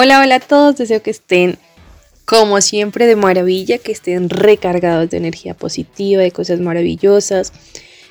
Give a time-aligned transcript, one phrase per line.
[0.00, 1.58] Hola, hola a todos, deseo que estén
[2.24, 7.52] como siempre de maravilla, que estén recargados de energía positiva, de cosas maravillosas,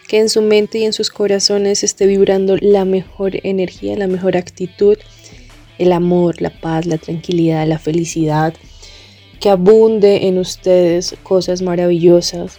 [0.09, 4.35] que en su mente y en sus corazones esté vibrando la mejor energía, la mejor
[4.35, 4.97] actitud,
[5.77, 8.53] el amor, la paz, la tranquilidad, la felicidad,
[9.39, 12.57] que abunde en ustedes cosas maravillosas.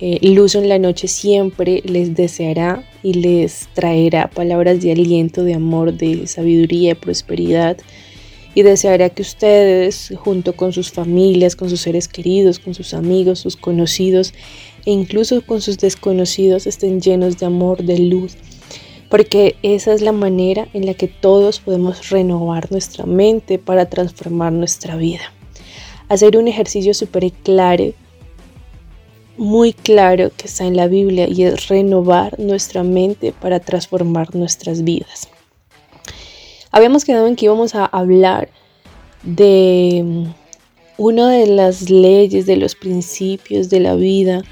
[0.00, 5.52] Eh, luz en la noche siempre les deseará y les traerá palabras de aliento, de
[5.52, 7.76] amor, de sabiduría, de prosperidad
[8.58, 13.38] y deseará que ustedes, junto con sus familias, con sus seres queridos, con sus amigos,
[13.38, 14.34] sus conocidos
[14.84, 18.36] e incluso con sus desconocidos, estén llenos de amor, de luz,
[19.10, 24.52] porque esa es la manera en la que todos podemos renovar nuestra mente para transformar
[24.52, 25.32] nuestra vida.
[26.08, 27.92] Hacer un ejercicio súper claro,
[29.36, 34.82] muy claro que está en la Biblia y es renovar nuestra mente para transformar nuestras
[34.82, 35.28] vidas.
[36.70, 38.50] Habíamos quedado en que íbamos a hablar
[39.22, 40.24] de mm,
[40.98, 44.42] una de las leyes, de los principios de la vida,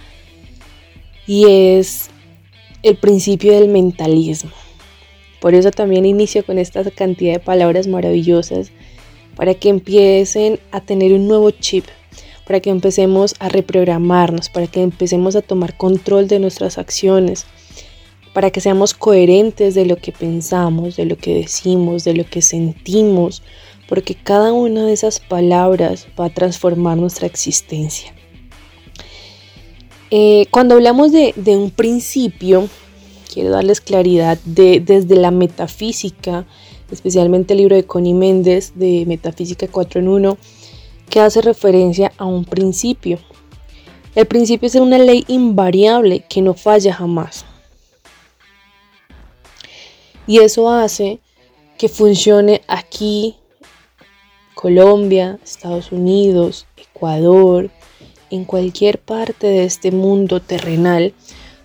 [1.27, 2.09] y es
[2.83, 4.51] el principio del mentalismo.
[5.41, 8.71] Por eso también inicio con esta cantidad de palabras maravillosas,
[9.35, 11.85] para que empiecen a tener un nuevo chip,
[12.47, 17.45] para que empecemos a reprogramarnos, para que empecemos a tomar control de nuestras acciones,
[18.37, 22.43] para que seamos coherentes de lo que pensamos, de lo que decimos, de lo que
[22.43, 23.43] sentimos,
[23.89, 28.12] porque cada una de esas palabras va a transformar nuestra existencia.
[30.11, 32.69] Eh, cuando hablamos de, un principio,
[33.33, 36.47] quiero darles claridad de, desde la metafísica,
[36.91, 40.37] especialmente el libro de Connie Méndez de Metafísica 4 en 1,
[41.09, 43.19] que hace referencia a un principio.
[44.15, 47.47] El principio es una ley invariable que no falla jamás.
[50.27, 51.21] Y eso hace
[51.79, 53.37] que funcione aquí,
[54.55, 57.71] Colombia, Estados Unidos, Ecuador,
[58.31, 61.15] en cualquier parte de este mundo terrenal,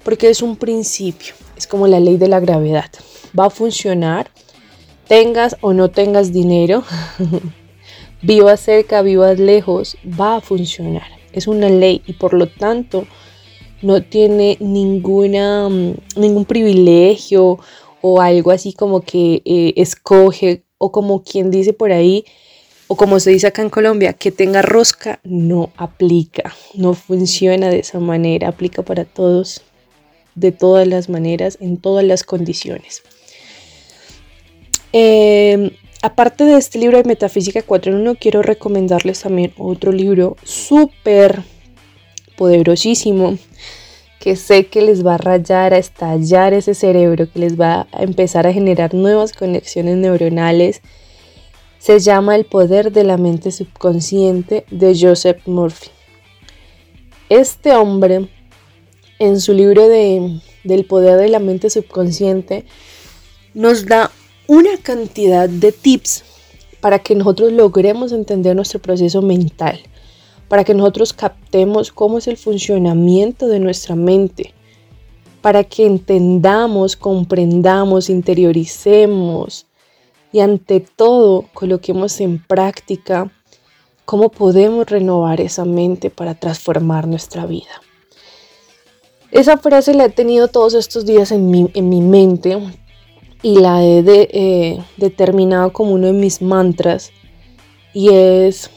[0.03, 2.89] porque es un principio, es como la ley de la gravedad.
[3.37, 4.29] Va a funcionar,
[5.07, 6.83] tengas o no tengas dinero,
[8.21, 11.07] vivas cerca, vivas lejos, va a funcionar.
[11.31, 13.07] Es una ley y por lo tanto
[13.81, 17.59] no tiene ninguna, mm, ningún privilegio
[18.01, 22.25] o algo así como que eh, escoge o como quien dice por ahí
[22.91, 27.79] o como se dice acá en Colombia, que tenga rosca, no aplica, no funciona de
[27.79, 29.61] esa manera, aplica para todos,
[30.35, 33.01] de todas las maneras, en todas las condiciones.
[34.91, 35.69] Em,
[36.01, 41.43] aparte de este libro de Metafísica 4 en 1, quiero recomendarles también otro libro súper
[42.35, 43.37] poderosísimo
[44.21, 48.03] que sé que les va a rayar, a estallar ese cerebro, que les va a
[48.03, 50.81] empezar a generar nuevas conexiones neuronales.
[51.79, 55.89] Se llama El poder de la mente subconsciente de Joseph Murphy.
[57.29, 58.29] Este hombre,
[59.17, 62.65] en su libro de, del poder de la mente subconsciente,
[63.55, 64.11] nos da
[64.45, 66.25] una cantidad de tips
[66.79, 69.81] para que nosotros logremos entender nuestro proceso mental
[70.51, 74.53] para que nosotros captemos cómo es el funcionamiento de nuestra mente,
[75.41, 79.65] para que entendamos, comprendamos, interioricemos
[80.33, 83.31] y ante todo coloquemos en práctica
[84.03, 87.81] cómo podemos renovar esa mente para transformar nuestra vida.
[89.31, 92.61] Esa frase la he tenido todos estos días en mi, en mi mente
[93.41, 97.11] y la he eh, determinado como uno de mis mantras
[97.93, 98.69] y es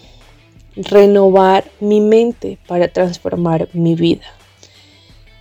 [0.76, 4.24] renovar mi mente para transformar mi vida.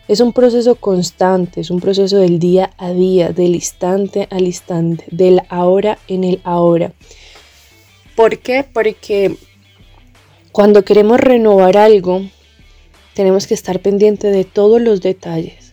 [0.07, 5.05] Es un proceso constante, es un proceso del día a día, del instante al instante,
[5.11, 6.91] del ahora en el ahora.
[8.15, 8.65] ¿Por qué?
[8.71, 9.37] Porque
[10.51, 12.21] cuando queremos renovar algo,
[13.13, 15.71] tenemos que estar pendiente de todos los detalles.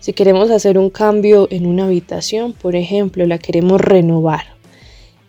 [0.00, 4.55] Si queremos hacer un cambio en una habitación, por ejemplo, la queremos renovar.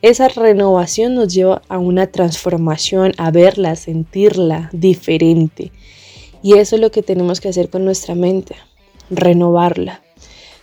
[0.02, 5.72] Esa renovación nos lleva a una transformación, a verla, a sentirla diferente.
[6.44, 8.56] Y eso es lo que tenemos que hacer con nuestra mente,
[9.10, 10.02] renovarla.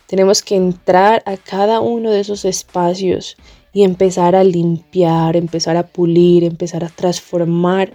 [0.07, 3.35] Tenemos que entrar a cada uno de esos espacios
[3.73, 7.91] y empezar a limpiar, empezar a pulir, empezar a transformar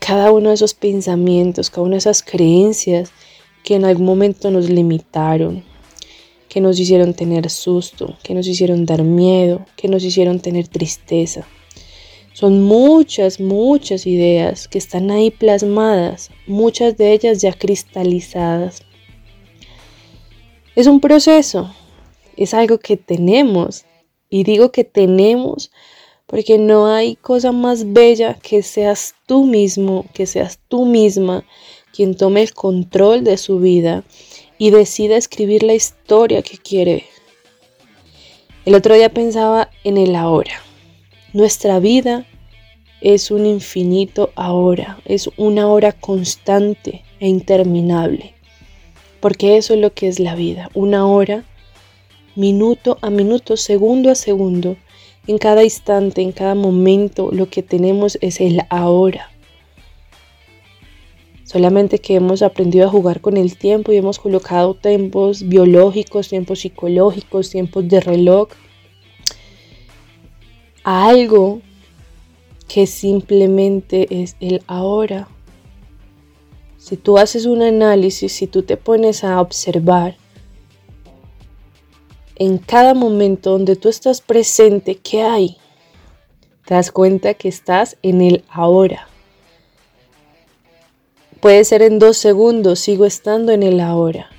[0.00, 3.12] cada uno de esos pensamientos, cada una de esas creencias
[3.62, 5.62] que en algún momento nos limitaron,
[6.54, 11.48] que nos hicieron tener susto, que nos hicieron dar miedo, que nos hicieron tener tristeza.
[12.32, 18.82] Son muchas, muchas ideas que están ahí plasmadas, muchas de ellas ya cristalizadas.
[20.76, 21.74] Es un proceso,
[22.36, 23.84] es algo que tenemos,
[24.30, 25.72] y digo que tenemos
[26.26, 31.44] Porque no hay cosa más bella que seas tú mismo, que seas tú misma
[31.92, 34.04] quien tome el control de su vida
[34.64, 37.04] y decida escribir la historia que quiere.
[38.64, 40.54] El otro día pensaba en el ahora.
[41.34, 42.26] Nuestra vida
[43.02, 48.32] es un infinito ahora, es una hora constante e interminable.
[49.20, 51.44] Porque eso es lo que es la vida, una hora,
[52.34, 54.78] minuto a minuto, segundo a segundo,
[55.26, 59.30] en cada instante, en cada momento, lo que tenemos es el ahora.
[61.44, 66.60] Solamente que hemos aprendido a jugar con el tiempo y hemos colocado tiempos biológicos, tiempos
[66.60, 68.48] psicológicos, tiempos de reloj
[70.84, 71.60] a algo
[72.66, 75.28] que simplemente es el ahora.
[76.78, 80.16] Si tú haces un análisis, si tú te pones a observar
[82.36, 85.56] en cada momento donde tú estás presente, ¿qué hay?
[86.66, 89.08] Te das cuenta que estás en el ahora.
[91.44, 94.30] Puede ser en dos segundos, sigo estando en el ahora.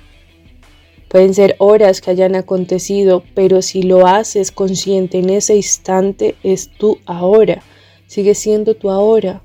[1.06, 6.68] Pueden ser horas que hayan acontecido, pero si lo haces consciente en ese instante, es
[6.68, 7.62] tu ahora.
[8.08, 9.40] Sigue siendo tu ahora.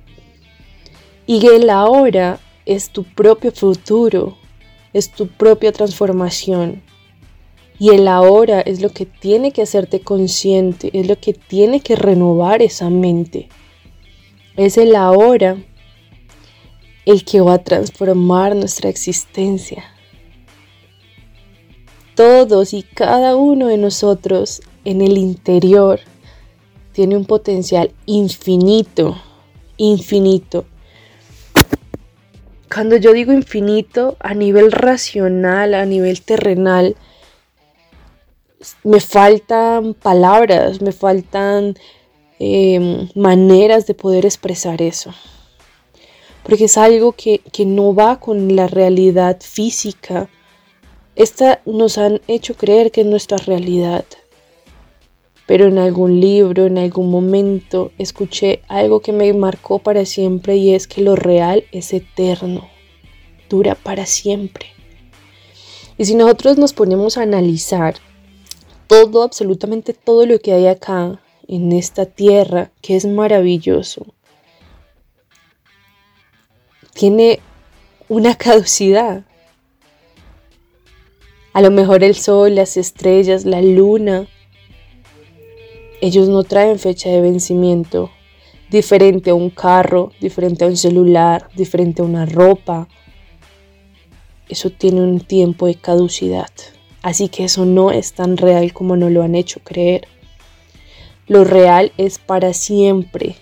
[1.27, 4.37] Y el ahora es tu propio futuro,
[4.91, 6.81] es tu propia transformación.
[7.77, 11.95] Y el ahora es lo que tiene que hacerte consciente, es lo que tiene que
[11.95, 13.49] renovar esa mente.
[14.57, 15.57] Es el ahora
[17.05, 19.83] el que va a transformar nuestra existencia.
[22.15, 25.99] Todos y cada uno de nosotros en el interior
[26.91, 29.17] tiene un potencial infinito,
[29.77, 30.65] infinito.
[32.73, 36.95] Cuando yo digo infinito, a nivel racional, a nivel terrenal,
[38.83, 41.75] me faltan palabras, me faltan
[42.39, 45.11] em, maneras de poder expresar eso
[46.43, 50.29] porque es algo que, no va con la realidad física.
[51.15, 54.05] Esta nos han hecho creer que es nuestra realidad.
[55.45, 60.73] Pero en algún libro, en algún momento, escuché algo que me marcó para siempre y
[60.73, 62.69] es que lo real es eterno,
[63.49, 64.67] dura para siempre.
[65.97, 67.95] Y si nosotros nos ponemos a analizar
[68.87, 74.05] todo, absolutamente todo lo que hay acá, en esta tierra, que es maravilloso,
[76.93, 77.39] tiene
[78.09, 79.23] una caducidad.
[81.53, 84.27] A lo mejor el sol, las estrellas, la luna,
[86.01, 88.09] ellos no traen fecha de vencimiento,
[88.69, 92.87] diferente a un carro, diferente a un celular, diferente a una ropa.
[94.49, 96.49] Eso tiene un tiempo de caducidad.
[97.03, 100.07] Así que eso no es tan real como nos lo han hecho creer.
[101.27, 103.35] Lo real es para siempre.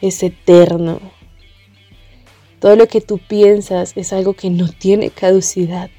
[0.00, 1.00] Es eterno.
[2.60, 5.90] Todo lo que tú piensas es algo que no tiene caducidad.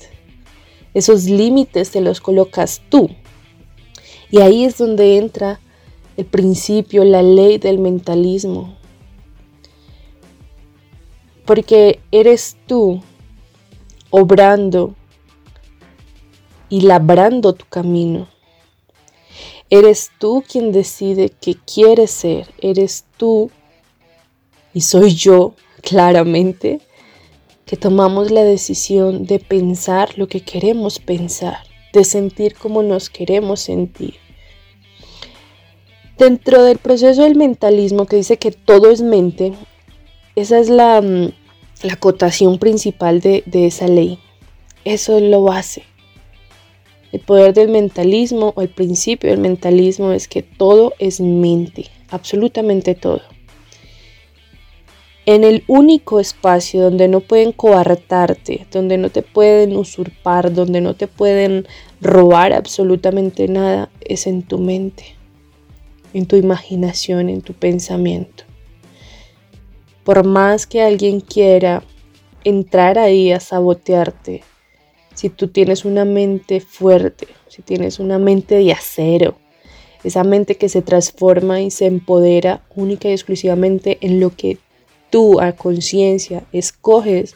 [0.94, 3.10] Esos límites te los colocas tú.
[4.30, 5.60] Y ahí es donde entra
[6.18, 8.78] el principio, la ley del mentalismo.
[11.46, 13.02] Porque eres tú
[14.12, 14.94] obrando
[16.70, 18.28] y labrando tu camino.
[19.72, 22.54] Eres tú quien decide qué quieres ser.
[22.60, 23.50] Eres tú
[24.74, 26.80] y soy yo claramente
[27.66, 31.58] que tomamos la decisión de pensar lo que queremos pensar,
[31.94, 34.16] de sentir como nos queremos sentir.
[36.18, 39.54] Dentro del proceso del mentalismo que dice que todo es mente,
[40.36, 41.32] esa es la, mm,
[41.84, 44.20] la acotación principal de, de esa ley.
[44.86, 45.84] Eso lo hace.
[47.12, 52.96] El poder del mentalismo o el principio del mentalismo es que todo es mente, absolutamente
[52.96, 53.22] todo
[55.26, 60.96] en el único espacio donde no pueden coartarte, donde no te pueden usurpar, donde no
[60.96, 61.68] te pueden
[62.02, 65.16] robar absolutamente nada, es en tu mente,
[66.14, 68.46] en tu imaginación, en tu pensamiento.
[70.04, 71.84] Por más que alguien quiera
[72.44, 74.44] entrar ahí a sabotearte,
[75.14, 79.38] si tú tienes una mente fuerte, si tienes una mente de acero,
[80.04, 84.58] esa mente que se transforma y se empodera única y exclusivamente en lo que
[85.12, 87.36] tú a conciencia escoges,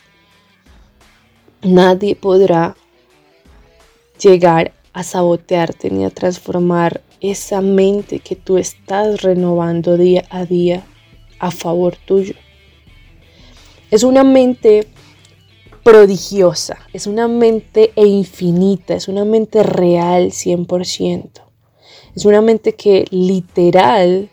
[1.61, 2.75] nadie podrá
[4.19, 10.85] llegar a sabotearte ni a transformar esa mente que tú estás renovando día a día
[11.39, 12.33] a favor tuyo.
[13.91, 14.87] Es una mente
[15.83, 21.41] prodigiosa, es una mente e infinita, es una mente real 100%.
[22.15, 24.29] Es una mente que literal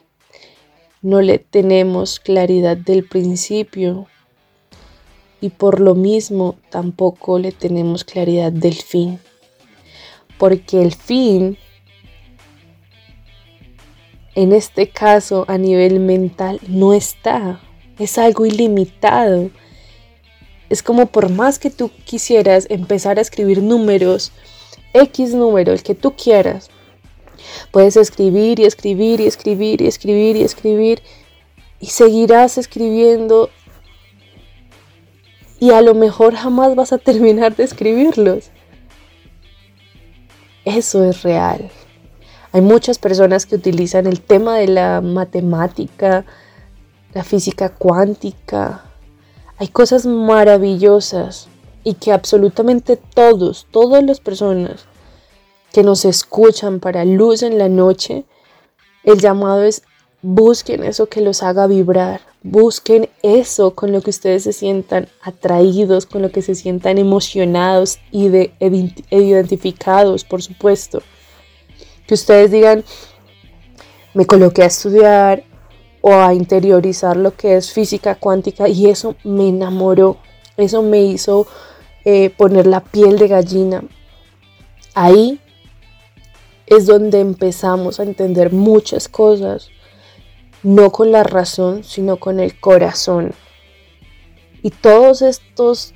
[1.02, 4.06] no le tenemos claridad del principio
[5.40, 9.18] y por lo mismo tampoco le tenemos claridad del fin.
[10.38, 11.59] Porque el fin,
[14.37, 17.61] en este caso a nivel mental, no está.
[17.99, 19.50] Es algo ilimitado.
[20.71, 24.30] Es como por más que tú quisieras empezar a escribir números,
[24.94, 26.71] X número, el que tú quieras,
[27.70, 31.02] Puedes escribir y escribir y escribir y escribir y escribir
[31.80, 33.50] y seguirás escribiendo
[35.58, 38.50] y a lo mejor jamás vas a terminar de escribirlos.
[40.64, 41.70] Eso es real.
[42.52, 46.25] Hay muchas personas que utilizan el tema de la matemática,
[47.14, 48.84] la física cuántica.
[49.56, 51.49] Hay cosas maravillosas
[51.84, 54.87] y que absolutamente todos, todas las personas
[55.73, 58.25] que nos escuchan para luz en la noche,
[59.05, 59.83] el llamado es
[60.23, 66.07] busquen eso que los haga vibrar, busquen eso con lo que ustedes se sientan atraídos,
[66.07, 68.55] con lo que se sientan emocionados y de,
[69.11, 71.02] identificados, por supuesto.
[72.07, 72.85] Que ustedes digan,
[74.14, 75.45] me coloqué a estudiar
[76.00, 80.19] o a interiorizar lo que es física cuántica y eso me enamoró,
[80.57, 81.47] eso me hizo
[82.05, 83.85] eh, poner la piel de gallina.
[84.95, 85.41] Ahí
[86.66, 89.69] es donde empezamos a entender muchas cosas,
[90.62, 93.33] no con la razón, sino con el corazón.
[94.62, 95.92] Y todos estos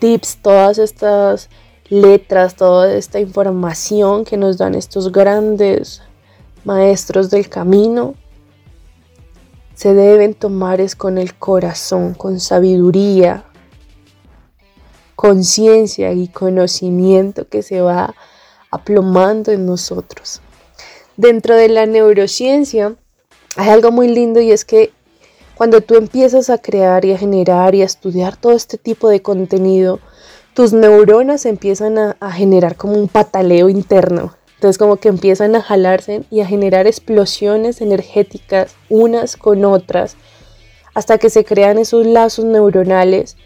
[0.00, 1.48] tips, todas estas
[1.88, 6.02] letras, toda esta información que nos dan estos grandes
[6.64, 8.14] maestros del camino,
[9.74, 13.44] se deben tomar es con el corazón, con sabiduría,
[15.16, 18.14] conciencia y conocimiento que se va
[18.70, 20.40] aplomando en nosotros.
[21.16, 22.94] Dentro de la neurociencia
[23.56, 24.92] hay algo muy lindo y es que
[25.54, 29.20] cuando tú empiezas a crear y a generar y a estudiar todo este tipo de
[29.20, 30.00] contenido,
[30.54, 34.34] tus neuronas empiezan a, generar como un pataleo interno.
[34.54, 40.16] Entonces como que empiezan a jalarse y a generar explosiones energéticas unas con otras
[40.94, 43.36] hasta que se crean esos lazos neuronales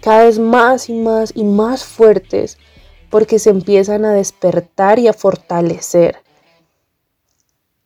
[0.00, 2.58] cada vez más y más y más fuertes
[3.10, 6.16] porque se empiezan a despertar y a fortalecer.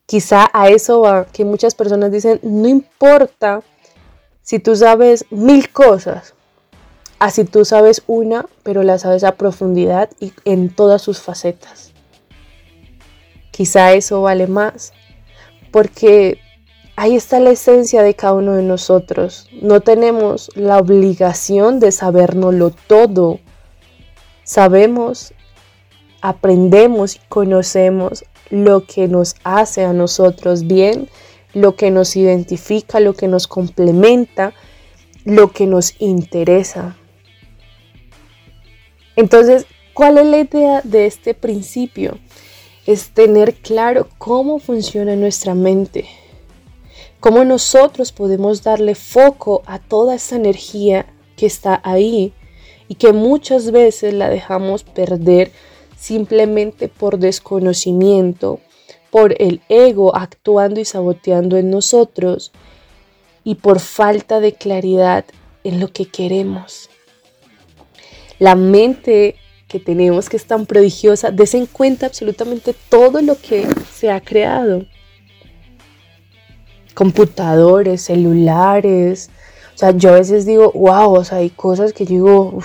[0.05, 3.61] Quizá a eso va que muchas personas dicen, no importa
[4.41, 6.33] si tú sabes mil cosas,
[7.19, 11.93] así tú sabes una, pero la sabes a profundidad y en todas sus facetas.
[13.51, 14.91] Quizá eso vale más,
[15.71, 16.39] porque
[16.97, 19.47] ahí está la esencia de cada uno de nosotros.
[19.61, 23.39] No tenemos la obligación de sabernoslo todo
[24.43, 25.33] sabemos,
[26.21, 31.09] aprendemos y conocemos lo que nos hace a nosotros bien,
[31.53, 34.53] lo que nos identifica, lo que nos complementa,
[35.25, 36.95] lo que nos interesa.
[39.15, 42.17] Entonces, ¿cuál es la idea de este principio?
[42.85, 46.05] Es tener claro cómo funciona nuestra mente,
[47.19, 51.05] cómo nosotros podemos darle foco a toda esa energía
[51.37, 52.33] que está ahí
[52.87, 55.51] y que muchas veces la dejamos perder
[55.97, 58.59] simplemente por desconocimiento,
[59.09, 62.51] por el ego actuando y saboteando en nosotros
[63.43, 65.25] y por falta de claridad
[65.63, 66.89] en lo que queremos.
[68.39, 69.35] La mente
[69.73, 74.21] que tenemos que es tan prodigiosa, des en cuenta absolutamente todo lo que se ha
[74.21, 74.85] creado.
[76.93, 79.31] Computadores, celulares,
[79.83, 82.59] sea, yo a veces digo, wow, o sea, hay cosas que yo digo,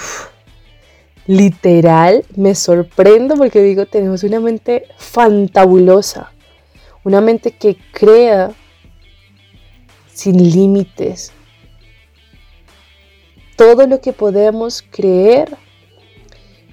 [1.26, 6.32] literal, me sorprendo porque digo, tenemos una mente fantabulosa,
[7.04, 8.52] una mente que crea
[10.12, 11.32] sin límites.
[13.56, 15.56] Todo lo que podemos creer,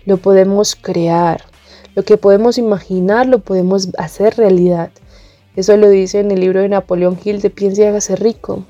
[0.06, 1.44] lo podemos crear.
[1.96, 4.92] Lo que podemos imaginar, lo podemos hacer realidad.
[5.56, 8.66] Eso lo dice en el libro de Napoleón Hill de Piensa y hágase rico.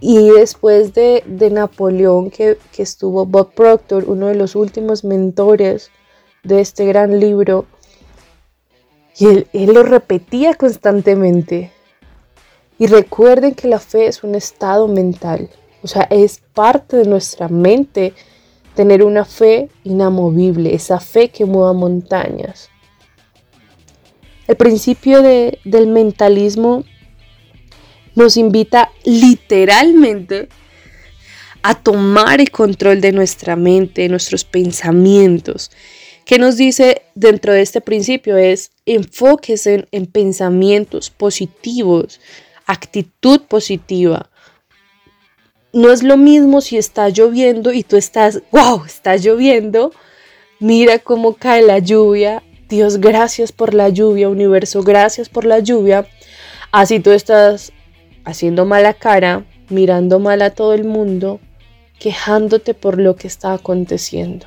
[0.00, 5.90] Y después de, Napoleón, que, estuvo Bob Proctor, uno de los últimos mentores
[6.42, 7.66] de este gran libro,
[9.18, 11.72] y él, él lo repetía constantemente.
[12.78, 15.48] Y recuerden que la fe es un estado mental,
[15.82, 18.12] o sea, es parte de nuestra mente
[18.74, 22.68] tener una fe inamovible, esa fe que mueva montañas.
[24.46, 26.84] El principio de, del mentalismo
[28.16, 30.48] nos invita literalmente
[31.62, 35.70] a tomar el control de nuestra mente, de nuestros pensamientos,
[36.26, 38.36] ¿Qué nos dice dentro de este principio?
[38.36, 42.20] Es enfóquese en pensamientos positivos,
[42.66, 44.28] actitud positiva.
[45.72, 49.92] No es lo mismo si está lloviendo y tú estás, wow, está lloviendo,
[50.58, 56.08] mira cómo cae la lluvia, Dios, gracias por la lluvia, universo, gracias por la lluvia.
[56.72, 57.72] Así tú estás
[58.26, 61.40] haciendo mala cara, mirando mal a todo el mundo,
[61.98, 64.46] quejándote por lo que está aconteciendo.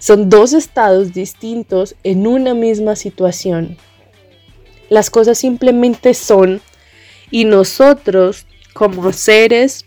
[0.00, 3.76] Son dos estados distintos en una misma situación.
[4.88, 6.62] Las cosas simplemente son
[7.30, 9.84] y nosotros como seres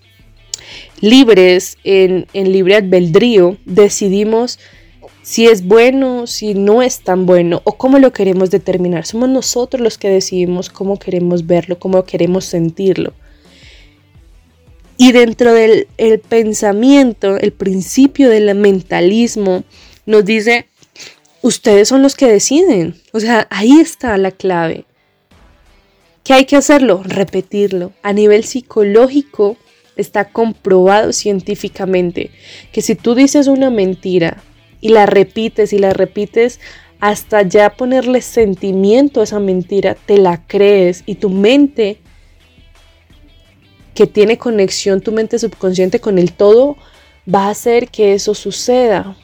[1.02, 4.60] libres en, libre albedrío decidimos
[5.24, 9.06] si es bueno, si no es tan bueno o cómo lo queremos determinar.
[9.06, 13.14] Somos nosotros los que decidimos cómo queremos verlo, cómo queremos sentirlo.
[14.98, 15.88] Y dentro del
[16.30, 19.64] pensamiento, el principio del mentalismo
[20.06, 20.68] nos dice,
[21.42, 22.96] ustedes son los que deciden.
[23.14, 24.86] O sea, ahí está la clave.
[26.24, 27.02] ¿Qué hay que hacerlo?
[27.04, 27.94] Repetirlo.
[28.04, 29.58] A nivel psicológico
[29.96, 32.32] está comprobado científicamente
[32.72, 34.44] que si tú dices una mentira
[34.84, 36.60] y la repites y la repites
[37.00, 42.00] hasta ya ponerle sentimiento a esa mentira, te la crees y tu mente
[43.96, 46.76] que tiene conexión, tu mente subconsciente con el todo,
[47.34, 49.16] va a hacer que eso suceda.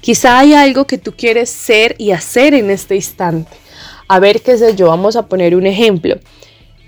[0.00, 3.56] Quizá hay algo que tú quieres ser y hacer en este instante.
[4.06, 6.16] A ver, qué sé yo, vamos a poner un ejemplo.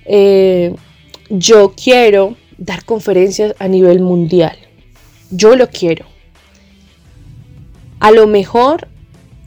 [0.05, 0.73] Eh,
[1.29, 4.57] yo quiero dar conferencias a nivel mundial.
[5.31, 6.10] Yo lo quiero.
[8.01, 8.89] A lo mejor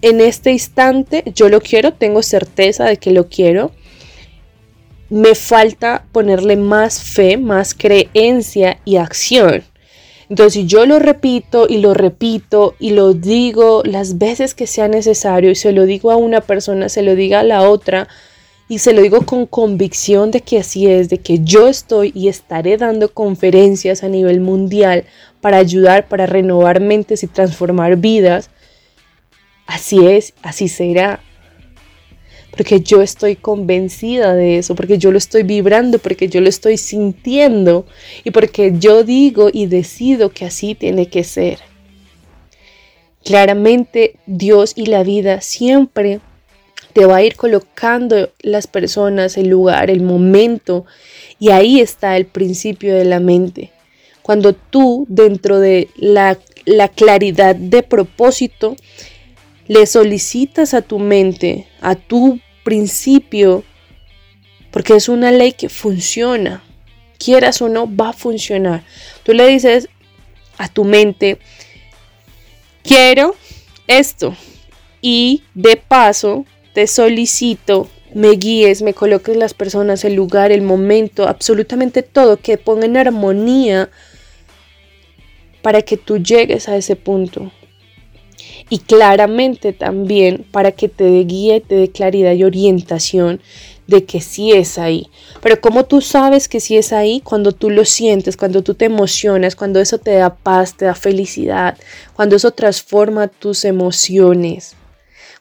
[0.02, 3.72] en este instante yo lo quiero, tengo certeza de que lo quiero.
[5.10, 9.64] Me falta ponerle más fe, más creencia y acción.
[10.30, 14.88] Entonces, si yo lo repito y lo repito y lo digo las veces que sea
[14.88, 18.08] necesario y se lo digo a una persona, se lo diga a la otra
[18.74, 22.28] y se lo digo con convicción de que así es, de que yo estoy y
[22.28, 25.04] estaré dando conferencias a nivel mundial
[25.42, 28.50] para ayudar, para renovar mentes y transformar vidas,
[29.68, 31.20] así es, así será
[32.50, 36.78] porque yo estoy convencida de eso, porque yo lo estoy vibrando, porque yo lo estoy
[36.78, 37.86] sintiendo
[38.24, 41.60] y porque yo digo y decido que así tiene que ser.
[43.24, 46.22] Claramente Dios y la vida siempre
[46.94, 50.86] te va a ir colocando las personas, el lugar, el momento
[51.40, 53.72] y ahí está el principio de la mente.
[54.22, 58.76] Cuando tú dentro de la, la claridad de propósito
[59.68, 63.64] le solicitas a tu mente, a tu principio,
[64.72, 66.64] porque es una ley que funciona,
[67.18, 68.84] quieras o no, va a funcionar.
[69.24, 69.90] Tú le dices
[70.58, 71.40] a tu mente,
[72.84, 73.36] quiero
[73.88, 74.36] esto
[75.02, 81.28] y de paso te solicito me guíes, me coloques las personas, el lugar, el momento,
[81.28, 83.90] absolutamente todo, que ponga en armonía
[85.62, 87.52] para que tú llegues a ese punto
[88.70, 93.42] y claramente también para que te dé guía y te dé claridad y orientación
[93.88, 95.08] de que sí es ahí.
[95.42, 98.86] Pero como tú sabes que sí es ahí, cuando tú lo sientes, cuando tú te
[98.86, 101.78] emocionas, cuando eso te da paz, te da felicidad,
[102.14, 104.76] cuando eso transforma tus emociones.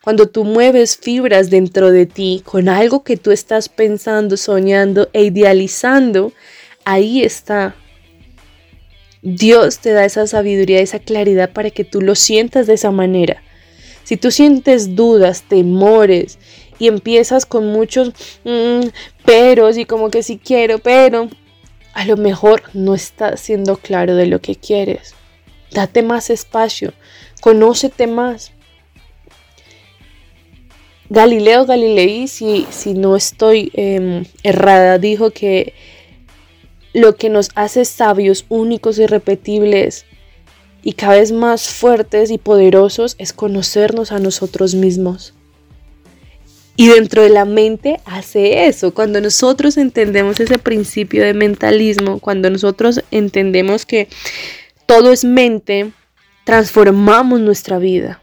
[0.03, 5.25] Cuando tú mueves fibras dentro de ti con algo que tú estás pensando, soñando e
[5.25, 6.33] idealizando,
[6.85, 7.77] ahí está
[9.23, 13.41] Dios te da esa sabiduría, esa claridad para que tú lo sientas de esa manera.
[14.03, 16.41] Si tú sientes dudas, temores
[16.81, 18.09] y empiezas con muchos
[18.45, 18.89] mm,
[19.25, 21.29] peros y como que sí quiero, pero
[21.95, 25.15] a lo mejor no estás siendo claro de lo que quieres.
[25.71, 26.93] Date más espacio,
[27.41, 28.51] conócete más.
[31.11, 35.75] Galileo Galilei, si, si no estoy em, errada, dijo que
[36.95, 40.07] lo que nos hace sabios, únicos, irrepetibles
[40.83, 45.35] y cada vez más fuertes y poderosos es conocernos a nosotros mismos.
[46.75, 48.95] Y dentro de la mente hace eso.
[48.95, 54.09] Cuando nosotros entendemos ese principio de mentalismo, cuando nosotros entendemos que
[54.87, 55.93] todo es mente,
[56.45, 58.22] transformamos nuestra vida,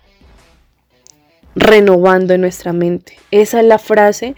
[1.59, 3.17] renovando nuestra mente.
[3.31, 4.35] Esa es la frase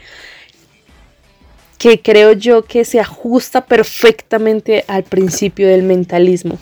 [1.77, 6.57] que creo yo que se ajusta perfectamente al principio del mentalismo.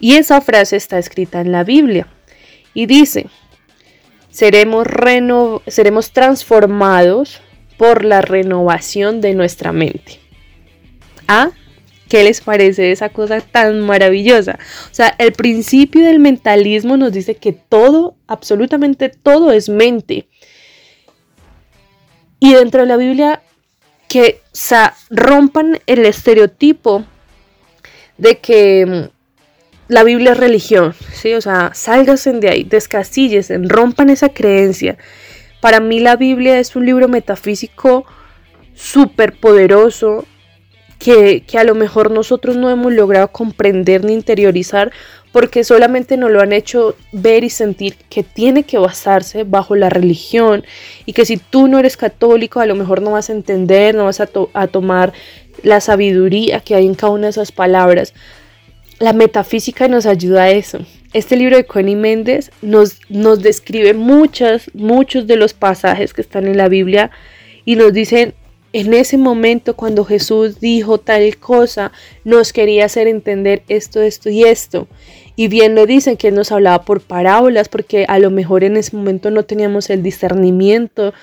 [0.00, 2.06] Y esa frase está escrita en la Biblia
[2.74, 3.26] y dice,
[4.30, 4.86] seremos,
[5.66, 7.42] seremos transformados
[7.76, 10.18] por la renovación de nuestra mente.
[11.28, 11.50] A
[12.10, 14.58] ¿Qué les parece esa cosa tan maravillosa?
[14.90, 20.26] O sea, el principio del mentalismo nos dice que todo, absolutamente todo es mente.
[22.40, 23.42] Y dentro de la Biblia,
[24.08, 24.42] que
[25.08, 27.04] rompan el estereotipo
[28.18, 31.34] de que mm, la Biblia es religión, ¿sí?
[31.34, 34.98] O sea, sálganse de ahí, descastillesen, rompan esa creencia.
[35.60, 38.04] Para mí la Biblia es un libro metafísico
[38.74, 40.26] súper poderoso,
[41.00, 44.92] que, a lo mejor nosotros no hemos logrado comprender ni interiorizar
[45.32, 49.88] porque solamente nos lo han hecho ver y sentir que tiene que basarse bajo la
[49.88, 50.64] religión
[51.06, 54.04] y que si tú no eres católico a lo mejor no vas a entender, no
[54.04, 55.14] vas a, a tomar
[55.62, 58.12] la sabiduría que hay en cada una de esas palabras.
[58.98, 60.80] La metafísica nos ayuda a eso.
[61.14, 66.46] Este libro de Connie Méndez nos, nos describe muchas, muchos de los pasajes que están
[66.46, 67.10] en la Biblia
[67.64, 68.34] y nos dicen
[68.72, 71.92] en ese momento cuando Jesús dijo tal cosa,
[72.24, 74.86] nos quería hacer entender esto, esto y esto.
[75.36, 78.96] Y bien lo dicen que nos hablaba por parábolas, porque a lo mejor en ese
[78.96, 81.14] momento no teníamos el discernimiento,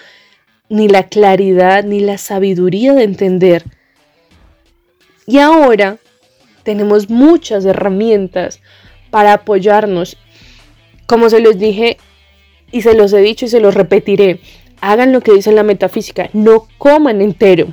[0.69, 3.63] ni la claridad, ni la sabiduría de entender.
[5.25, 5.97] Y ahora
[6.63, 8.59] tenemos muchas herramientas
[9.09, 10.17] para apoyarnos.
[11.05, 11.97] Como se los dije
[12.71, 14.41] y se los he dicho y se los repetiré,
[14.81, 17.67] hagan lo que dice la metafísica, no coman entero.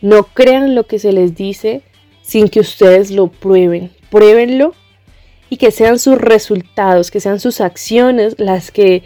[0.00, 1.82] No crean lo que se les dice
[2.22, 3.90] sin que ustedes lo prueben.
[4.10, 4.74] Pruébenlo
[5.50, 9.02] y que sean sus resultados, que sean sus acciones las que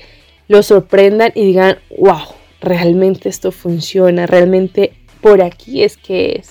[0.46, 2.26] los sorprendan y digan, wow,
[2.60, 6.50] realmente esto funciona, realmente por aquí es que es.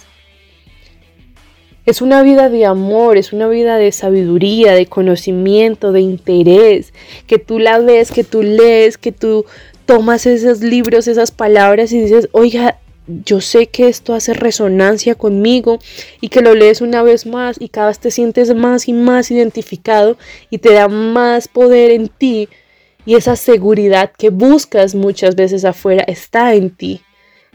[1.85, 6.93] Es una vida de amor, es una vida de sabiduría, de conocimiento, de interés,
[7.27, 9.45] que tú la ves, que tú lees, que tú
[9.85, 15.79] tomas esos libros, esas palabras y dices, oiga, yo sé que esto hace resonancia conmigo
[16.21, 19.29] y que lo lees una vez más y cada vez te sientes más y más
[19.29, 20.17] identificado
[20.49, 22.47] y te da más poder en ti
[23.05, 27.01] y esa seguridad que buscas muchas veces afuera está en ti.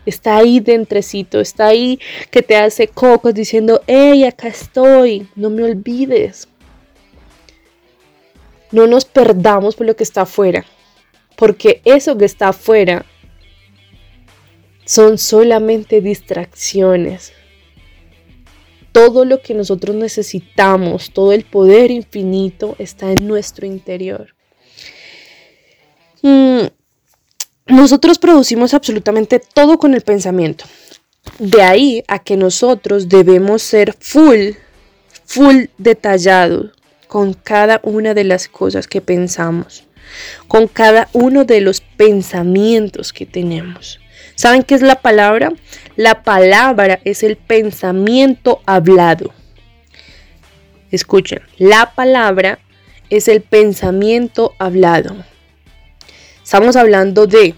[0.04, 1.98] Está ahí dentrecito, está ahí
[2.30, 6.48] que te hace cocos diciendo, hey, acá estoy, no me olvides.
[8.70, 10.64] No nos perdamos por lo que está afuera
[11.38, 13.06] porque eso que está afuera
[14.84, 17.32] son solamente distracciones.
[18.90, 24.34] Todo lo que nosotros necesitamos, todo el poder infinito está en nuestro interior.
[26.22, 26.66] Mm,
[27.66, 30.64] nosotros producimos absolutamente todo con el pensamiento.
[31.38, 34.54] De ahí a que nosotros debemos ser full,
[35.24, 36.72] full detallados
[37.06, 39.87] con cada una de las cosas que pensamos
[40.46, 44.00] con cada uno de los pensamientos que tenemos.
[44.34, 45.52] ¿Saben qué es la palabra?
[45.96, 49.32] La palabra es el pensamiento hablado.
[50.90, 52.60] Escuchen, la palabra
[53.10, 55.24] es el pensamiento hablado.
[56.42, 57.54] Estamos hablando de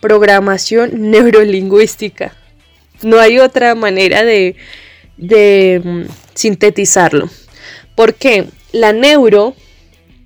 [0.00, 2.34] programación neurolingüística.
[3.02, 4.56] No hay otra manera de,
[5.16, 6.02] de mm,
[6.34, 7.28] sintetizarlo.
[7.94, 9.54] Porque la neuro,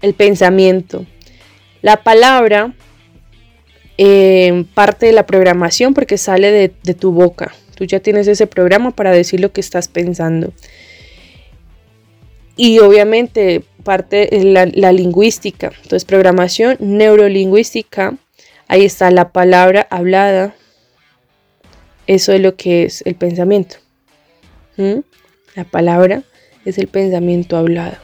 [0.01, 1.07] el pensamiento,
[1.83, 2.73] la palabra
[3.99, 7.53] eh, parte de la programación porque sale de, tu boca.
[7.75, 10.53] Tú ya tienes ese programa para decir lo que estás pensando.
[12.57, 15.73] Y obviamente parte la, la lingüística.
[15.83, 18.17] Entonces, programación neurolingüística.
[18.69, 20.55] Ahí está la palabra hablada.
[22.07, 23.77] Eso es lo que es el pensamiento.
[24.77, 25.01] ¿Mm?
[25.55, 26.23] La palabra
[26.65, 27.97] es el pensamiento hablado.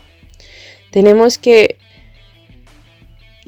[0.90, 1.76] Tenemos que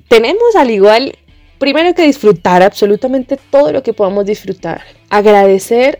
[0.08, 1.16] tenemos al igual,
[1.58, 4.82] primero que disfrutar absolutamente todo lo que podamos disfrutar.
[5.08, 5.98] Agradecer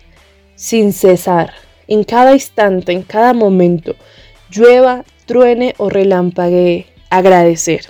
[0.54, 1.52] sin cesar,
[1.88, 3.94] en cada instante, en cada momento.
[4.50, 7.86] Llueva, truene o relampaguee, agradecer.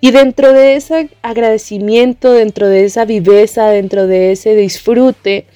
[0.00, 5.46] Y dentro de ese agradecimiento, dentro de esa viveza, dentro de ese disfrute,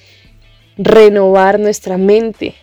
[0.77, 2.55] renovar nuestra mente.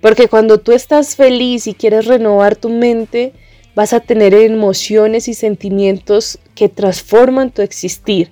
[0.00, 3.32] Porque cuando tú estás feliz y quieres renovar tu mente,
[3.74, 8.30] vas a tener emociones y sentimientos que transforman tu existir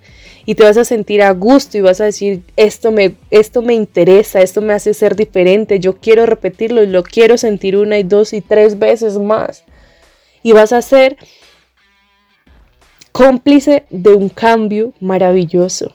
[0.48, 3.74] y te vas a sentir a gusto y vas a decir, esto me, esto me
[3.74, 8.02] interesa, esto me hace ser diferente, yo quiero repetirlo y lo quiero sentir una y
[8.02, 9.64] dos y tres veces más.
[10.42, 11.18] Y vas a ser
[13.12, 15.94] cómplice de un cambio maravilloso.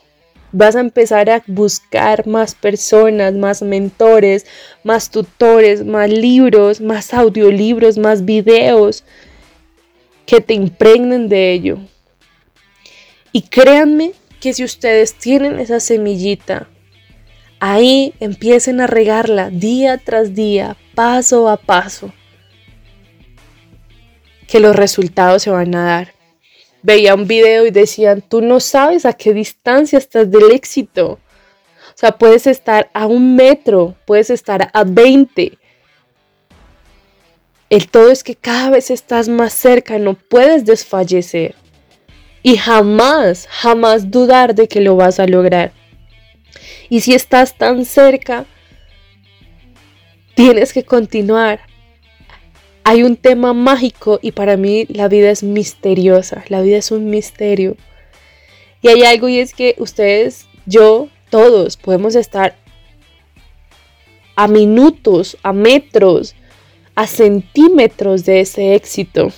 [0.51, 4.45] Vas a empezar a buscar más personas, más mentores,
[4.83, 9.03] más tutores, más libros, más audiolibros, más videos,
[10.25, 11.77] que te impregnen de ello.
[13.31, 16.67] Y créanme que si ustedes tienen esa semillita
[17.65, 22.11] Ahí empiecen a regarla día tras día, paso a paso,
[24.49, 26.13] que los resultados se van a dar.
[26.81, 31.11] Veía un video y decían, tú no sabes a qué distancia estás del éxito.
[31.11, 35.57] O sea, puedes estar a un metro, puedes estar a 20.
[37.73, 41.55] El todo es que cada vez estás más cerca, no puedes desfallecer.
[42.43, 45.71] Y jamás, jamás dudar de que lo vas a lograr.
[46.87, 48.45] Y si estás tan cerca,
[50.35, 51.61] tienes que continuar.
[52.83, 57.09] Hay un tema mágico y para mí la vida es misteriosa, la vida es un
[57.09, 57.75] misterio.
[58.83, 62.55] Y hay algo y es que ustedes, yo, todos podemos estar
[64.35, 66.35] a minutos, a metros,
[66.95, 69.31] a centímetros de ese éxito.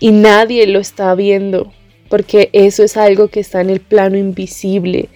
[0.00, 1.72] Y nadie lo está viendo,
[2.08, 5.08] porque eso es algo que está en el plano invisible.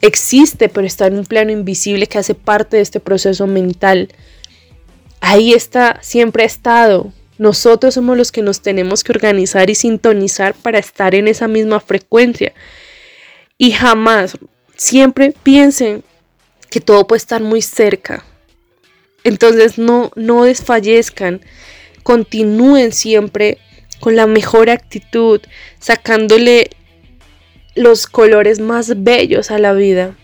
[0.00, 4.08] Existe, pero está en un plano invisible que hace parte de este proceso mental.
[5.20, 7.12] Ahí está, siempre ha estado.
[7.38, 11.80] Nosotros somos los que nos tenemos que organizar y sintonizar para estar en esa misma
[11.80, 12.52] frecuencia.
[13.58, 14.36] Y jamás,
[14.76, 16.02] siempre piensen
[16.70, 18.24] que todo puede estar muy cerca.
[19.26, 21.40] Entonces no, no desfallezcan,
[22.04, 23.58] continúen siempre
[23.98, 25.40] con la mejor actitud,
[25.80, 26.70] sacándole
[27.74, 30.16] los colores más bellos a la vida.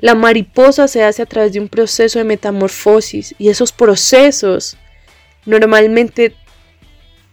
[0.00, 4.78] La mariposa se hace a través de un proceso de metamorfosis y esos procesos
[5.44, 6.34] normalmente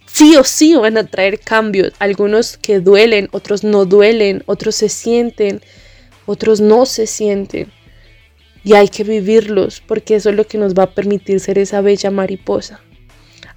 [0.06, 4.90] sí o sí van a traer cambios, algunos que duelen, otros no duelen, otros se
[4.90, 5.62] sienten,
[6.26, 7.72] otros no se sienten.
[8.64, 11.82] Y hay que vivirlos porque eso es lo que nos va a permitir ser esa
[11.82, 12.82] bella mariposa.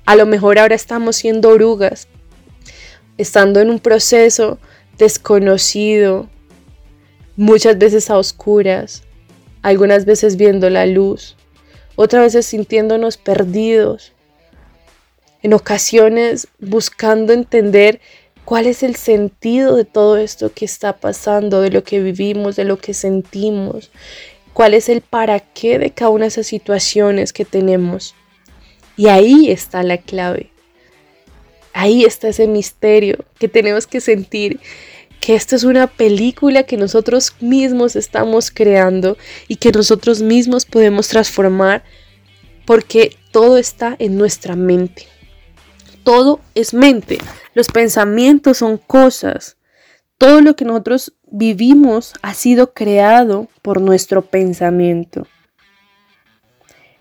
[0.05, 2.09] A lo mejor ahora estamos siendo orugas,
[3.19, 4.59] estando en un proceso
[4.99, 6.29] desconocido,
[7.37, 9.03] muchas veces a oscuras,
[9.62, 11.37] algunas veces viendo la luz,
[11.97, 14.12] otras veces sintiéndonos perdidos,
[15.42, 18.01] en ocasiones buscando entender
[18.45, 22.64] cuál es el sentido de todo esto que está pasando, de lo que vivimos, de
[22.64, 23.90] lo que sentimos,
[24.57, 28.14] cuál es el para qué de cada una de esas situaciones que tenemos.
[28.97, 30.51] Y ahí está la clave.
[31.75, 34.59] Ahí está ese misterio que tenemos que sentir
[35.21, 41.09] que esta es una película que nosotros mismos estamos creando y que nosotros mismos podemos
[41.09, 41.85] transformar
[42.64, 45.07] porque todo está en nuestra mente
[46.07, 47.19] todo es mente.
[47.53, 49.57] Los pensamientos son cosas.
[50.19, 55.27] Todo lo que nosotros vivimos ha sido creado por nuestro pensamiento.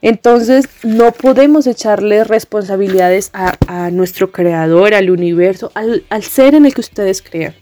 [0.02, 6.74] Entonces no podemos echarle responsabilidades a, nuestro creador, al universo, al, al ser en el
[6.74, 7.56] que ustedes crean.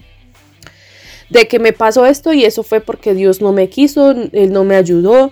[1.29, 4.63] De que me pasó esto y eso fue porque Dios no me quiso, Él no
[4.65, 5.31] me ayudó.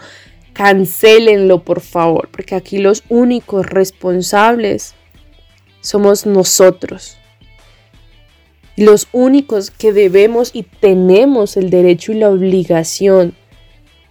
[0.53, 4.95] Cancélenlo, por favor, porque aquí los únicos responsables
[5.81, 7.17] somos nosotros.
[8.81, 13.35] Los únicos que debemos y tenemos el derecho y la obligación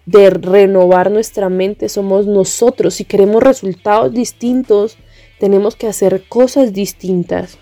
[0.06, 2.94] de renovar nuestra mente somos nosotros.
[2.94, 4.96] Si queremos resultados distintos,
[5.40, 7.58] tenemos que hacer cosas distintas.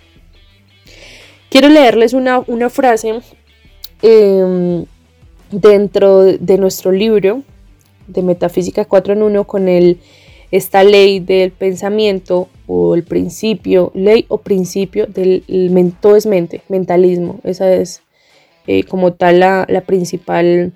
[1.48, 3.20] Quiero leerles una, frase
[4.02, 4.84] em,
[5.50, 7.42] dentro de nuestro libro
[8.06, 9.98] de Metafísica 4 en 1 con el,
[10.50, 15.42] esta ley del pensamiento o el principio, ley o principio del
[16.00, 17.40] todo es mente, mentalismo.
[17.42, 18.02] Esa es
[18.66, 20.72] eh, como tal la, principal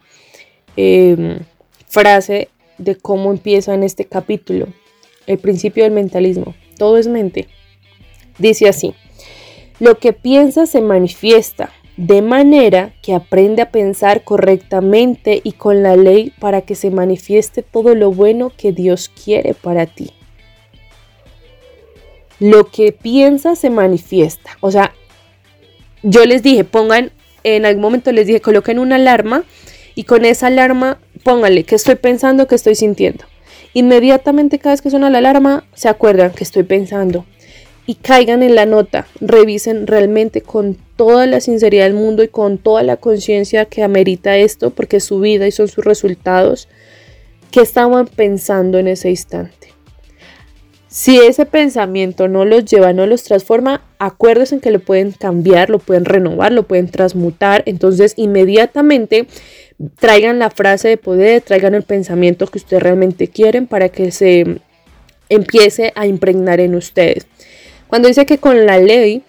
[0.76, 1.38] em,
[1.86, 4.68] frase de cómo empieza en este capítulo.
[5.26, 6.54] El principio del mentalismo.
[6.78, 7.46] Todo es mente.
[8.38, 8.94] Dice así.
[9.78, 15.96] Lo que piensa se manifiesta de manera que aprende a pensar correctamente y con la
[15.96, 20.10] ley para que se manifieste todo lo bueno que Dios quiere para ti
[22.42, 24.58] lo que piensa se manifiesta.
[24.60, 24.92] O sea,
[26.02, 27.12] yo les dije, pongan,
[27.44, 29.44] en algún momento les dije, coloquen una alarma
[29.94, 33.24] y con esa alarma pónganle qué estoy pensando, qué estoy sintiendo.
[33.74, 37.24] Inmediatamente cada vez que suena la alarma, se acuerdan que estoy pensando
[37.86, 42.58] y caigan en la nota, revisen realmente con toda la sinceridad del mundo y con
[42.58, 46.68] toda la conciencia que amerita esto, porque es su vida y son sus resultados,
[47.52, 49.71] qué estaban pensando en ese instante.
[50.92, 55.78] Si ese pensamiento no los lleva, no los transforma, acuérdense que lo pueden cambiar, lo
[55.78, 57.62] pueden renovar, lo pueden transmutar.
[57.64, 59.26] Entonces, inmediatamente
[59.98, 64.60] traigan la frase de poder, traigan el pensamiento que ustedes realmente quieren para que se
[65.30, 67.26] empiece a impregnar en ustedes.
[67.88, 69.22] Cuando dice que con la ley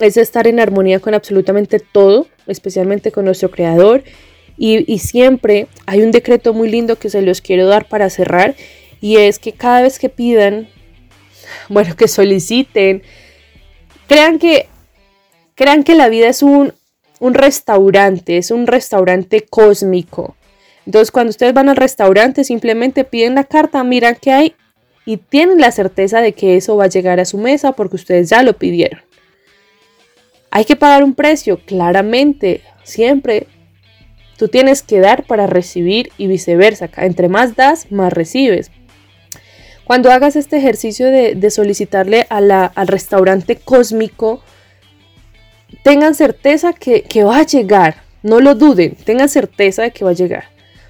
[0.00, 4.02] es estar en armonía con absolutamente todo, especialmente con nuestro creador
[4.56, 8.54] Y, siempre hay un decreto muy lindo que se los quiero dar para cerrar
[9.02, 10.68] y es que cada vez que pidan,
[11.68, 13.02] bueno, que soliciten,
[14.08, 14.68] crean que,
[15.54, 16.72] crean que la vida es un,
[17.20, 20.36] un restaurante, es un restaurante cósmico.
[20.86, 24.54] Entonces cuando ustedes van al restaurante simplemente piden la carta, miran qué hay
[25.04, 28.30] y tienen la certeza de que eso va a llegar a su mesa porque ustedes
[28.30, 29.00] ya lo pidieron.
[30.50, 33.46] Hay que pagar un precio, claramente, siempre
[34.42, 36.90] Tú tienes que dar para recibir y viceversa.
[36.96, 38.72] Entre más das, más recibes.
[39.92, 44.40] Cuando hagas este ejercicio de, solicitarle al restaurante cósmico,
[45.82, 47.96] tengan certeza que, va a llegar.
[48.22, 50.44] No lo duden, tengan certeza de que va a llegar.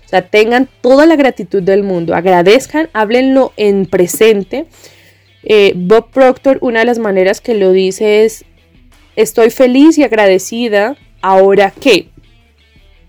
[0.07, 2.15] O sea, tengan toda la gratitud del mundo.
[2.15, 4.67] Agradezcan, háblenlo en presente.
[5.43, 8.45] Eh, Bob Proctor, una de las maneras que lo dice es,
[9.17, 10.97] estoy feliz y agradecida.
[11.23, 12.07] Ahora qué?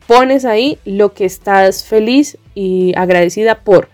[0.08, 3.90] pones ahí lo que estás feliz y agradecida por.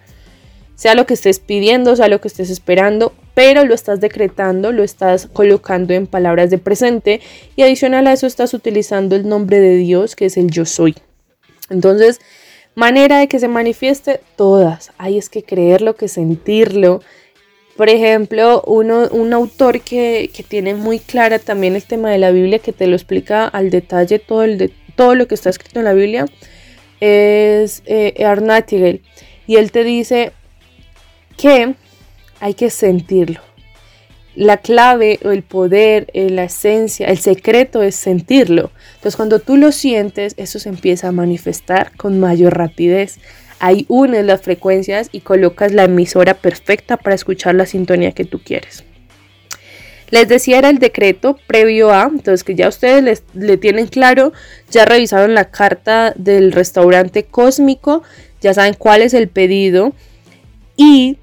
[0.80, 4.82] Sea lo que estés pidiendo, sea lo que estés esperando, pero lo estás decretando, lo
[4.82, 7.20] estás colocando en palabras de presente
[7.58, 10.96] y adicional a eso estás utilizando el nombre de Dios que es el yo soy.
[11.70, 12.22] Entonces,
[12.76, 14.94] manera de que se manifieste todas.
[14.98, 17.02] Hay es que creerlo, que sentirlo.
[17.76, 22.32] Por ejemplo, uno, un autor que, que, tiene muy clara también el tema de la
[22.32, 25.80] Biblia, que te lo explica al detalle todo el, de, todo lo que está escrito
[25.80, 26.26] en la Biblia,
[27.02, 28.13] es eh,
[29.46, 30.32] Y él te dice
[31.39, 31.75] que
[32.41, 33.39] hay que sentirlo.
[34.36, 38.71] La clave o el poder, eh, la esencia, el secreto es sentirlo.
[38.95, 43.19] Entonces cuando tú lo sientes, eso se empieza a manifestar con mayor rapidez.
[43.60, 48.39] Ahí unes las frecuencias y colocas la emisora perfecta para escuchar la sintonía que tú
[48.39, 48.84] quieres.
[50.12, 54.34] Les decía era el decreto previo a, entonces que ya ustedes les, le tienen claro,
[54.71, 58.04] ya revisaron la carta del restaurante cósmico,
[58.41, 59.93] ya saben cuál es el pedido
[60.78, 61.17] y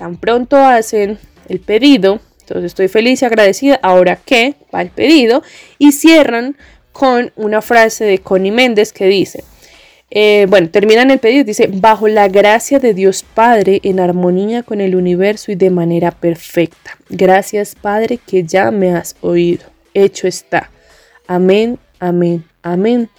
[0.00, 1.18] tan pronto hacen
[1.50, 5.42] el pedido, entonces estoy feliz y agradecida, ahora qué, va el pedido
[5.78, 6.56] y cierran
[6.90, 9.44] con una frase de Connie Méndez que dice,
[10.10, 14.80] eh, bueno, terminan el pedido, dice, bajo la gracia de Dios Padre, en armonía con
[14.80, 16.96] el universo y de manera perfecta.
[17.10, 19.66] Gracias Padre que ya me has oído.
[19.92, 20.70] Hecho está.
[21.26, 23.10] Amén, amén, amén.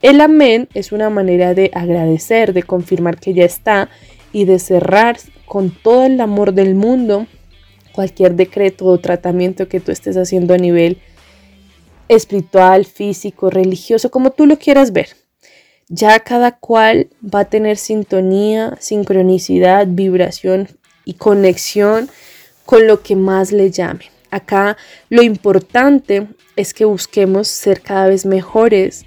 [0.00, 3.90] El amén es una manera de agradecer, de confirmar que ya está
[4.32, 5.18] y de cerrar
[5.52, 7.26] con todo el amor del mundo
[7.92, 10.96] cualquier decreto o tratamiento que tú estés haciendo a nivel
[12.08, 15.10] espiritual, físico, religioso, como tú lo quieras ver.
[15.88, 20.68] Ya cada cual va a tener sintonía, sincronicidad, vibración
[21.04, 22.08] y conexión
[22.64, 24.06] con lo que más le llame.
[24.30, 24.78] Acá
[25.10, 29.04] lo importante es que busquemos ser cada vez mejores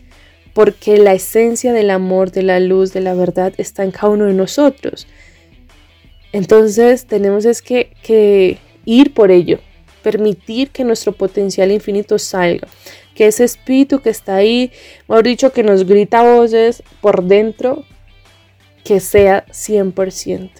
[0.53, 4.25] porque la esencia del amor, de la luz, de la verdad está en cada uno
[4.25, 5.07] de nosotros.
[6.35, 9.59] Entonces tenemos es que, que ir por ello,
[10.03, 12.67] permitir que nuestro potencial infinito salga
[13.15, 14.73] que ese espíritu que está ahí,
[15.07, 17.85] mejor dicho, que nos grita voces por dentro,
[18.83, 20.51] que sea 100%.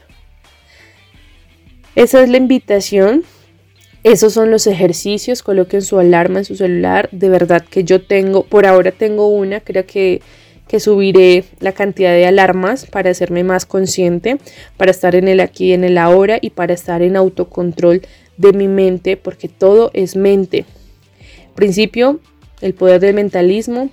[1.95, 3.25] Esa es la invitación.
[4.05, 5.43] Esos son los ejercicios.
[5.43, 7.09] Coloquen su alarma en su celular.
[7.11, 10.21] De verdad que yo tengo, por ahora tengo una, creo que,
[10.67, 14.37] que subiré la cantidad de alarmas para hacerme más consciente,
[14.77, 18.01] para estar en el aquí, en el ahora y para estar en autocontrol
[18.37, 20.65] de mi mente, porque todo es mente.
[21.55, 22.19] Principio,
[22.61, 23.89] el poder del mentalismo.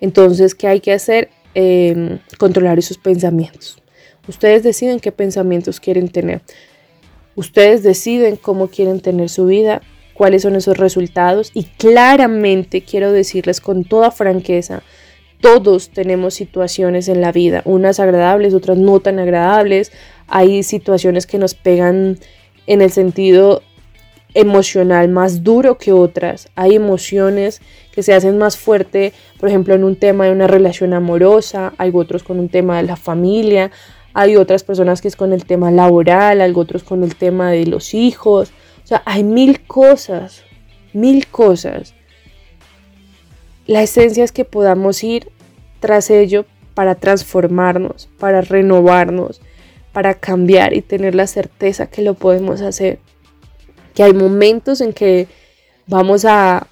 [0.00, 1.28] Entonces, ¿qué hay que hacer?
[1.54, 3.78] Em, controlar esos pensamientos.
[4.26, 6.40] Ustedes deciden qué pensamientos quieren tener.
[7.36, 9.80] Ustedes deciden cómo quieren tener su vida,
[10.14, 14.82] cuáles son esos resultados y claramente quiero decirles con toda franqueza,
[15.40, 19.92] todos tenemos situaciones en la vida, unas agradables, otras no tan agradables.
[20.26, 22.18] Hay situaciones que nos pegan
[22.66, 23.62] en el sentido
[24.34, 26.48] emocional más duro que otras.
[26.56, 27.60] Hay emociones
[27.92, 31.92] que se hacen más fuerte, por ejemplo, en un tema de una relación amorosa, hay
[31.94, 33.70] otros con un tema de la familia,
[34.12, 37.66] hay otras personas que es con el tema laboral, hay otros con el tema de
[37.66, 38.52] los hijos.
[38.84, 40.42] O sea, hay mil cosas,
[40.92, 41.94] mil cosas.
[43.66, 45.30] La esencia es que podamos ir
[45.80, 46.44] tras ello
[46.74, 49.40] para transformarnos, para renovarnos,
[49.92, 52.98] para cambiar y tener la certeza que lo podemos hacer
[53.94, 55.28] que hay momentos en que
[55.86, 56.66] vamos a,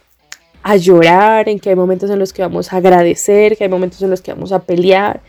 [0.78, 4.11] llorar, en que hay momentos en los que vamos a agradecer, que hay momentos en
[4.11, 5.22] los que vamos a pelear.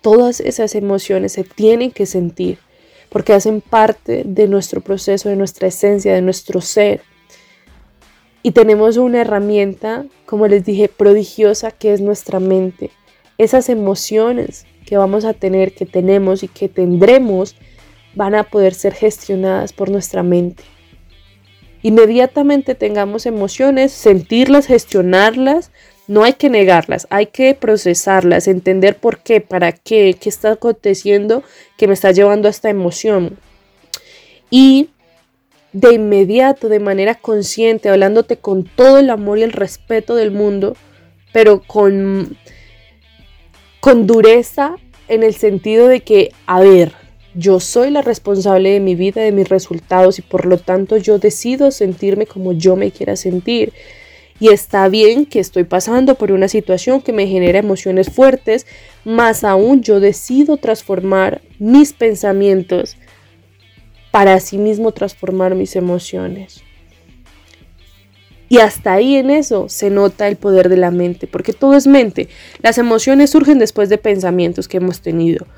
[0.00, 2.58] Todas esas emociones se tienen que sentir
[3.10, 7.02] porque hacen parte de nuestro proceso, de nuestra esencia, de nuestro ser.
[8.46, 12.90] Y tenemos una herramienta, como les dije, prodigiosa que es nuestra mente.
[13.38, 17.56] esas emociones que vamos a tener, que tenemos y que tendremos,
[18.14, 20.62] van a poder ser gestionadas por nuestra mente.
[21.82, 25.70] Inmediatamente tengamos emociones, sentirlas, gestionarlas,
[26.06, 31.42] no hay que negarlas, hay que procesarlas, entender por qué, para qué, qué está aconteciendo
[31.78, 33.38] que me está llevando a esta emoción.
[34.50, 34.90] Y
[35.74, 40.76] de inmediato, de manera consciente, hablándote con todo el amor y el respeto del mundo,
[41.32, 42.38] pero con,
[43.80, 44.76] con dureza
[45.08, 46.92] en el sentido de que, a ver,
[47.34, 51.18] yo soy la responsable de mi vida, de mis resultados y por lo tanto yo
[51.18, 53.72] decido sentirme como yo me quiera sentir.
[54.38, 58.66] Y está bien que estoy pasando por una situación que me genera emociones fuertes,
[59.04, 62.96] más aún yo decido transformar mis pensamientos
[64.14, 66.62] para así mismo transformar mis emociones.
[68.48, 71.88] Y hasta ahí en eso se nota el poder de la mente, porque todo es
[71.88, 72.28] mente.
[72.62, 75.48] Las emociones surgen después de pensamientos que hemos tenido.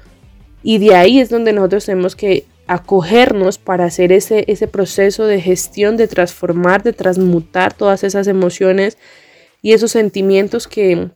[0.62, 5.42] Y de ahí es donde nosotros tenemos que acogernos para hacer ese, ese proceso de
[5.42, 8.96] gestión, de transformar, de transmutar todas esas emociones
[9.60, 11.10] y esos sentimientos que,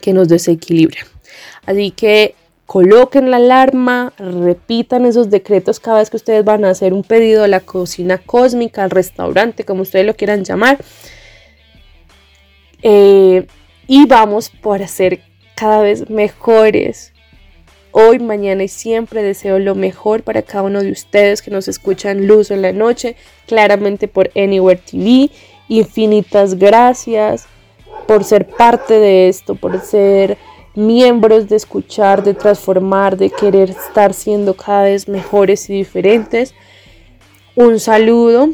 [0.00, 1.04] que nos desequilibran.
[1.66, 2.34] Así que
[2.68, 7.42] coloquen la alarma, repitan esos decretos cada vez que ustedes van a hacer un pedido
[7.42, 10.76] a la cocina cósmica, al restaurante, como ustedes lo quieran llamar.
[12.82, 13.46] Eh,
[13.86, 15.20] y vamos por ser
[15.56, 17.14] cada vez mejores,
[17.90, 22.26] Hoy, mañana y siempre deseo lo mejor para cada uno de ustedes que nos escuchan
[22.26, 23.16] luz en la noche,
[23.46, 25.30] claramente por Anywhere TV.
[25.68, 27.46] Infinitas gracias
[28.06, 30.36] por ser parte de esto, por ser
[30.78, 36.54] miembros de escuchar, de transformar, de querer estar siendo cada vez mejores y diferentes.
[37.56, 38.50] Un saludo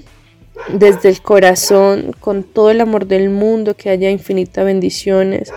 [0.68, 5.52] desde el corazón, con todo el amor del mundo, que haya infinitas bendiciones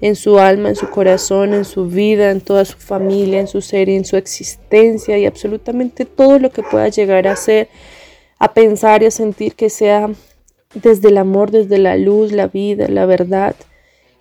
[0.00, 3.60] en su alma, en su corazón, en su vida, en toda su familia, en su
[3.60, 7.68] ser en su existencia y absolutamente todo lo que pueda llegar a ser,
[8.38, 10.10] a pensar y a sentir que sea
[10.74, 13.54] desde el amor, desde la luz, la vida, la verdad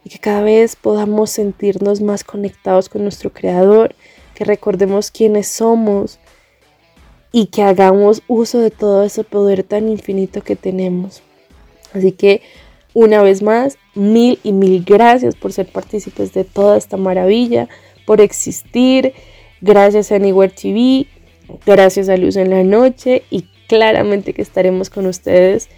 [0.03, 3.95] y que cada vez podamos sentirnos más conectados con nuestro Creador,
[4.35, 6.19] que recordemos quiénes somos
[7.31, 11.21] y que hagamos uso de todo ese poder tan infinito que tenemos.
[11.93, 12.41] Así que
[12.93, 17.69] una vez más, mil y mil gracias por ser partícipes de toda esta maravilla,
[18.05, 19.13] por existir.
[19.61, 21.07] Gracias a Anywhere TV,
[21.65, 25.69] gracias a Luz en la Noche y claramente que estaremos con ustedes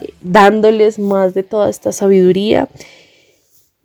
[0.00, 2.68] eh, dándoles más de toda esta sabiduría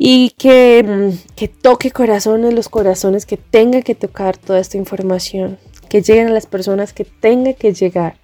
[0.02, 5.60] y que, mm, que toque corazones, los corazones que tenga que tocar toda esta información,
[5.90, 8.16] que lleguen a las personas que tenga que llegar.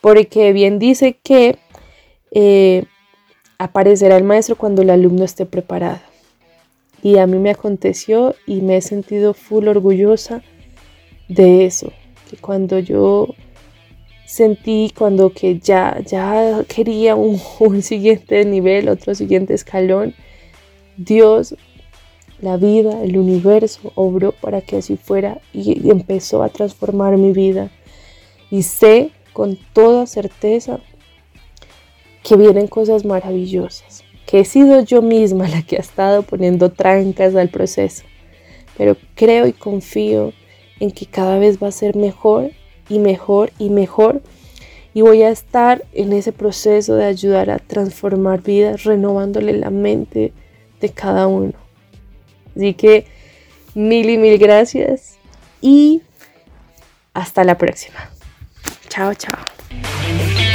[0.00, 1.56] Porque bien dice que
[2.32, 2.84] eh,
[3.58, 6.00] aparecerá el maestro cuando el alumno esté preparado.
[7.00, 10.42] Y a mí me aconteció y me he sentido full orgullosa
[11.28, 11.92] de eso,
[12.28, 13.28] que cuando yo
[14.26, 20.16] sentí cuando que ya, ya quería un, un siguiente nivel, otro siguiente escalón,
[20.98, 21.54] Dios,
[22.40, 27.70] la vida, el universo obró para que así fuera y empezó a transformar mi vida.
[28.50, 30.80] Y sé con toda certeza
[32.24, 37.36] que vienen cosas maravillosas, que he sido yo misma la que ha estado poniendo trancas
[37.36, 38.02] al proceso,
[38.76, 40.32] pero creo y confío
[40.80, 42.50] en que cada vez va a ser mejor
[42.88, 44.20] y mejor y mejor
[44.94, 50.32] y voy a estar en ese proceso de ayudar a transformar vidas, renovándole la mente
[50.80, 51.54] de cada uno.
[52.56, 53.06] Así que
[53.74, 55.16] mil y mil gracias
[55.60, 56.02] y
[57.14, 58.10] hasta la próxima.
[58.88, 60.47] Chao, chao.